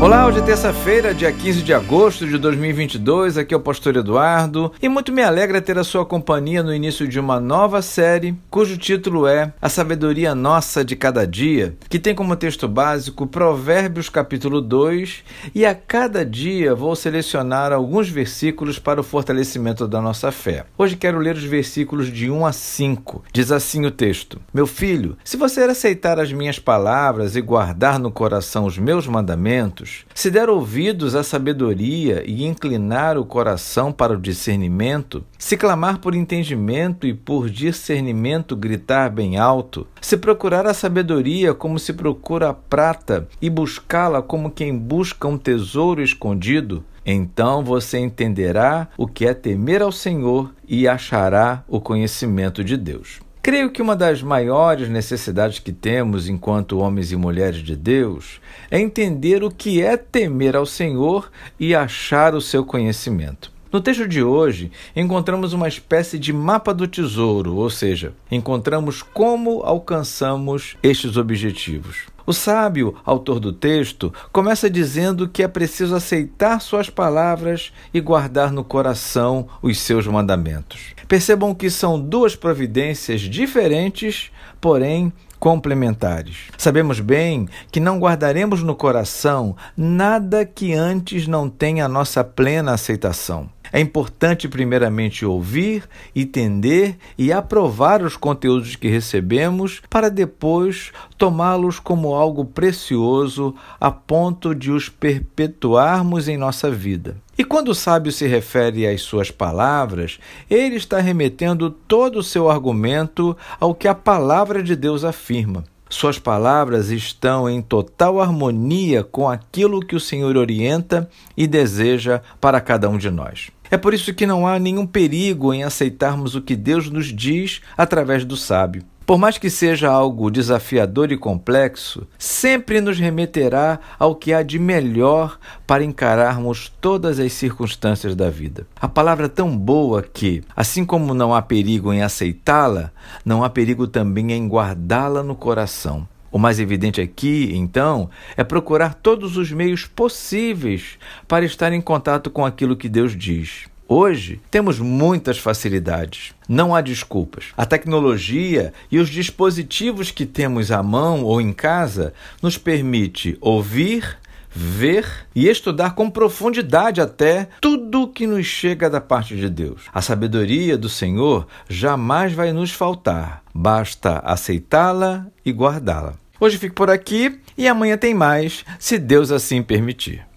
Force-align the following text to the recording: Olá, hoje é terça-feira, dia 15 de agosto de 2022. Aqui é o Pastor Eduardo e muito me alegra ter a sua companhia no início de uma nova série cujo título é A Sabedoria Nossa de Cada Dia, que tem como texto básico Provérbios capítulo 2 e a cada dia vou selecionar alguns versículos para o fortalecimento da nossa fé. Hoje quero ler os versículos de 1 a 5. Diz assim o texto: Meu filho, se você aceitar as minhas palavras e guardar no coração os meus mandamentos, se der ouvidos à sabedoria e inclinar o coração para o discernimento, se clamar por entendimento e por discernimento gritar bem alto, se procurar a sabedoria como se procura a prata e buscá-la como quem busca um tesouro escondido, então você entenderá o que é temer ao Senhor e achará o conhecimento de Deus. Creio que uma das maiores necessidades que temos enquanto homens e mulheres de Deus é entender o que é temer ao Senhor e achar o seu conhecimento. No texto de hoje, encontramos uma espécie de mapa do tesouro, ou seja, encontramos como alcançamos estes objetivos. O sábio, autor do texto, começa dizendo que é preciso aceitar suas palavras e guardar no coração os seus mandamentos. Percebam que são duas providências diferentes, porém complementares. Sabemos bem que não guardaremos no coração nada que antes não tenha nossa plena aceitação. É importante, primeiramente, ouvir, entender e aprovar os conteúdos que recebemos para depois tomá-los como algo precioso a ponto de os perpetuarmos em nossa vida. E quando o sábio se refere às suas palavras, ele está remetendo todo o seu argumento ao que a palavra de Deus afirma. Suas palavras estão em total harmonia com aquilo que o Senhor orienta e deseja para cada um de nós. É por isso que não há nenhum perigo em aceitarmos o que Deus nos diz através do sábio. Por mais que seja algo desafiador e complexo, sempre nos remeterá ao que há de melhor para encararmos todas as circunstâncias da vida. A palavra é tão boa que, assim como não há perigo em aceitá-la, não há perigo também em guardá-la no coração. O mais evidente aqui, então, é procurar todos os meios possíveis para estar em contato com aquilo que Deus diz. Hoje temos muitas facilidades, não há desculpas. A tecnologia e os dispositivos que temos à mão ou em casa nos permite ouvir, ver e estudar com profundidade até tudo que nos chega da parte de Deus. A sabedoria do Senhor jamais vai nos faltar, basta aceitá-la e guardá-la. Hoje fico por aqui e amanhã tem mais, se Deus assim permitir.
Olá, 0.00 0.28
hoje 0.28 0.38
é 0.38 0.42
terça-feira, 0.42 1.12
dia 1.12 1.32
15 1.32 1.60
de 1.60 1.74
agosto 1.74 2.24
de 2.24 2.38
2022. 2.38 3.36
Aqui 3.36 3.52
é 3.52 3.56
o 3.56 3.60
Pastor 3.60 3.96
Eduardo 3.96 4.72
e 4.80 4.88
muito 4.88 5.10
me 5.10 5.24
alegra 5.24 5.60
ter 5.60 5.76
a 5.76 5.82
sua 5.82 6.06
companhia 6.06 6.62
no 6.62 6.72
início 6.72 7.08
de 7.08 7.18
uma 7.18 7.40
nova 7.40 7.82
série 7.82 8.36
cujo 8.48 8.78
título 8.78 9.26
é 9.26 9.52
A 9.60 9.68
Sabedoria 9.68 10.36
Nossa 10.36 10.84
de 10.84 10.94
Cada 10.94 11.26
Dia, 11.26 11.76
que 11.88 11.98
tem 11.98 12.14
como 12.14 12.36
texto 12.36 12.68
básico 12.68 13.26
Provérbios 13.26 14.08
capítulo 14.08 14.60
2 14.60 15.24
e 15.52 15.66
a 15.66 15.74
cada 15.74 16.24
dia 16.24 16.76
vou 16.76 16.94
selecionar 16.94 17.72
alguns 17.72 18.08
versículos 18.08 18.78
para 18.78 19.00
o 19.00 19.04
fortalecimento 19.04 19.88
da 19.88 20.00
nossa 20.00 20.30
fé. 20.30 20.64
Hoje 20.78 20.94
quero 20.94 21.18
ler 21.18 21.34
os 21.34 21.44
versículos 21.44 22.06
de 22.06 22.30
1 22.30 22.46
a 22.46 22.52
5. 22.52 23.24
Diz 23.32 23.50
assim 23.50 23.84
o 23.84 23.90
texto: 23.90 24.40
Meu 24.54 24.66
filho, 24.66 25.18
se 25.24 25.36
você 25.36 25.62
aceitar 25.62 26.20
as 26.20 26.32
minhas 26.32 26.60
palavras 26.60 27.34
e 27.34 27.40
guardar 27.40 27.98
no 27.98 28.12
coração 28.12 28.64
os 28.64 28.78
meus 28.78 29.04
mandamentos, 29.08 29.87
se 30.14 30.30
der 30.30 30.48
ouvidos 30.48 31.14
à 31.14 31.22
sabedoria 31.22 32.22
e 32.26 32.44
inclinar 32.44 33.16
o 33.16 33.24
coração 33.24 33.92
para 33.92 34.14
o 34.14 34.20
discernimento, 34.20 35.24
se 35.38 35.56
clamar 35.56 35.98
por 35.98 36.14
entendimento 36.14 37.06
e 37.06 37.14
por 37.14 37.48
discernimento 37.48 38.56
gritar 38.56 39.10
bem 39.10 39.38
alto, 39.38 39.86
se 40.00 40.16
procurar 40.16 40.66
a 40.66 40.74
sabedoria 40.74 41.54
como 41.54 41.78
se 41.78 41.92
procura 41.92 42.50
a 42.50 42.54
prata 42.54 43.28
e 43.40 43.48
buscá-la 43.48 44.22
como 44.22 44.50
quem 44.50 44.76
busca 44.76 45.28
um 45.28 45.38
tesouro 45.38 46.02
escondido, 46.02 46.84
então 47.04 47.64
você 47.64 47.98
entenderá 47.98 48.88
o 48.96 49.06
que 49.06 49.26
é 49.26 49.32
temer 49.32 49.80
ao 49.80 49.90
Senhor 49.90 50.52
e 50.66 50.86
achará 50.86 51.64
o 51.66 51.80
conhecimento 51.80 52.62
de 52.62 52.76
Deus. 52.76 53.20
Creio 53.48 53.70
que 53.70 53.80
uma 53.80 53.96
das 53.96 54.22
maiores 54.22 54.90
necessidades 54.90 55.58
que 55.58 55.72
temos 55.72 56.28
enquanto 56.28 56.80
homens 56.80 57.12
e 57.12 57.16
mulheres 57.16 57.62
de 57.62 57.74
Deus 57.74 58.42
é 58.70 58.78
entender 58.78 59.42
o 59.42 59.50
que 59.50 59.80
é 59.80 59.96
temer 59.96 60.54
ao 60.54 60.66
Senhor 60.66 61.30
e 61.58 61.74
achar 61.74 62.34
o 62.34 62.42
seu 62.42 62.62
conhecimento. 62.62 63.50
No 63.72 63.80
texto 63.80 64.06
de 64.06 64.22
hoje, 64.22 64.70
encontramos 64.94 65.54
uma 65.54 65.66
espécie 65.66 66.18
de 66.18 66.30
mapa 66.30 66.74
do 66.74 66.86
tesouro, 66.86 67.56
ou 67.56 67.70
seja, 67.70 68.12
encontramos 68.30 69.00
como 69.00 69.62
alcançamos 69.62 70.76
estes 70.82 71.16
objetivos. 71.16 72.00
O 72.28 72.32
sábio, 72.34 72.94
autor 73.06 73.40
do 73.40 73.54
texto, 73.54 74.12
começa 74.30 74.68
dizendo 74.68 75.26
que 75.26 75.42
é 75.42 75.48
preciso 75.48 75.94
aceitar 75.94 76.60
suas 76.60 76.90
palavras 76.90 77.72
e 77.94 78.02
guardar 78.02 78.52
no 78.52 78.62
coração 78.62 79.48
os 79.62 79.80
seus 79.80 80.06
mandamentos. 80.06 80.92
Percebam 81.08 81.54
que 81.54 81.70
são 81.70 81.98
duas 81.98 82.36
providências 82.36 83.22
diferentes, 83.22 84.30
porém 84.60 85.10
complementares. 85.38 86.48
Sabemos 86.58 87.00
bem 87.00 87.48
que 87.72 87.80
não 87.80 87.98
guardaremos 87.98 88.62
no 88.62 88.74
coração 88.74 89.56
nada 89.74 90.44
que 90.44 90.74
antes 90.74 91.26
não 91.26 91.48
tenha 91.48 91.88
nossa 91.88 92.22
plena 92.22 92.74
aceitação. 92.74 93.48
É 93.72 93.80
importante, 93.80 94.48
primeiramente, 94.48 95.24
ouvir, 95.24 95.84
entender 96.14 96.96
e 97.16 97.32
aprovar 97.32 98.02
os 98.02 98.16
conteúdos 98.16 98.76
que 98.76 98.88
recebemos 98.88 99.82
para 99.88 100.08
depois 100.08 100.92
tomá-los 101.16 101.78
como 101.78 102.14
algo 102.14 102.44
precioso 102.44 103.54
a 103.80 103.90
ponto 103.90 104.54
de 104.54 104.70
os 104.70 104.88
perpetuarmos 104.88 106.28
em 106.28 106.36
nossa 106.36 106.70
vida. 106.70 107.16
E 107.36 107.44
quando 107.44 107.68
o 107.68 107.74
sábio 107.74 108.10
se 108.10 108.26
refere 108.26 108.86
às 108.86 109.02
suas 109.02 109.30
palavras, 109.30 110.18
ele 110.50 110.76
está 110.76 110.98
remetendo 110.98 111.70
todo 111.70 112.18
o 112.18 112.22
seu 112.22 112.50
argumento 112.50 113.36
ao 113.60 113.74
que 113.74 113.86
a 113.86 113.94
palavra 113.94 114.62
de 114.62 114.74
Deus 114.74 115.04
afirma. 115.04 115.64
Suas 115.90 116.18
palavras 116.18 116.90
estão 116.90 117.48
em 117.48 117.62
total 117.62 118.20
harmonia 118.20 119.02
com 119.02 119.26
aquilo 119.26 119.80
que 119.80 119.96
o 119.96 120.00
Senhor 120.00 120.36
orienta 120.36 121.08
e 121.34 121.46
deseja 121.46 122.20
para 122.40 122.60
cada 122.60 122.90
um 122.90 122.98
de 122.98 123.10
nós. 123.10 123.50
É 123.70 123.76
por 123.76 123.92
isso 123.92 124.14
que 124.14 124.26
não 124.26 124.46
há 124.46 124.58
nenhum 124.58 124.86
perigo 124.86 125.52
em 125.52 125.64
aceitarmos 125.64 126.34
o 126.34 126.42
que 126.42 126.56
Deus 126.56 126.88
nos 126.90 127.06
diz 127.06 127.60
através 127.76 128.24
do 128.24 128.36
sábio. 128.36 128.82
Por 129.08 129.16
mais 129.16 129.38
que 129.38 129.48
seja 129.48 129.90
algo 129.90 130.30
desafiador 130.30 131.10
e 131.10 131.16
complexo, 131.16 132.06
sempre 132.18 132.78
nos 132.78 132.98
remeterá 132.98 133.80
ao 133.98 134.14
que 134.14 134.34
há 134.34 134.42
de 134.42 134.58
melhor 134.58 135.38
para 135.66 135.82
encararmos 135.82 136.70
todas 136.78 137.18
as 137.18 137.32
circunstâncias 137.32 138.14
da 138.14 138.28
vida. 138.28 138.66
A 138.78 138.86
palavra 138.86 139.24
é 139.24 139.30
tão 139.30 139.56
boa 139.56 140.02
que, 140.02 140.42
assim 140.54 140.84
como 140.84 141.14
não 141.14 141.34
há 141.34 141.40
perigo 141.40 141.90
em 141.90 142.02
aceitá-la, 142.02 142.92
não 143.24 143.42
há 143.42 143.48
perigo 143.48 143.86
também 143.86 144.30
em 144.32 144.46
guardá-la 144.46 145.22
no 145.22 145.34
coração. 145.34 146.06
O 146.30 146.38
mais 146.38 146.60
evidente 146.60 147.00
aqui, 147.00 147.50
então, 147.54 148.10
é 148.36 148.44
procurar 148.44 148.94
todos 148.94 149.36
os 149.36 149.50
meios 149.50 149.86
possíveis 149.86 150.98
para 151.26 151.44
estar 151.44 151.72
em 151.72 151.80
contato 151.80 152.30
com 152.30 152.44
aquilo 152.44 152.76
que 152.76 152.88
Deus 152.88 153.16
diz. 153.16 153.66
Hoje 153.90 154.38
temos 154.50 154.78
muitas 154.78 155.38
facilidades, 155.38 156.34
não 156.46 156.74
há 156.74 156.82
desculpas. 156.82 157.46
A 157.56 157.64
tecnologia 157.64 158.74
e 158.90 158.98
os 158.98 159.08
dispositivos 159.08 160.10
que 160.10 160.26
temos 160.26 160.70
à 160.70 160.82
mão 160.82 161.24
ou 161.24 161.40
em 161.40 161.54
casa 161.54 162.12
nos 162.42 162.58
permite 162.58 163.38
ouvir, 163.40 164.18
ver 164.50 165.06
e 165.34 165.48
estudar 165.48 165.94
com 165.94 166.10
profundidade 166.10 167.00
até 167.00 167.48
tudo 167.62 167.97
que 168.18 168.26
nos 168.26 168.46
chega 168.46 168.90
da 168.90 169.00
parte 169.00 169.36
de 169.36 169.48
Deus. 169.48 169.82
A 169.94 170.02
sabedoria 170.02 170.76
do 170.76 170.88
Senhor 170.88 171.46
jamais 171.68 172.32
vai 172.32 172.52
nos 172.52 172.72
faltar, 172.72 173.44
basta 173.54 174.18
aceitá-la 174.24 175.28
e 175.46 175.52
guardá-la. 175.52 176.14
Hoje 176.40 176.58
fico 176.58 176.74
por 176.74 176.90
aqui 176.90 177.38
e 177.56 177.68
amanhã 177.68 177.96
tem 177.96 178.14
mais, 178.14 178.64
se 178.76 178.98
Deus 178.98 179.30
assim 179.30 179.62
permitir. 179.62 180.26